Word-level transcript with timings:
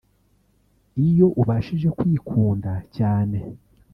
iyo 1.07 1.27
ubashije 1.41 1.87
kwikunda 1.97 2.71
cyane 2.95 3.37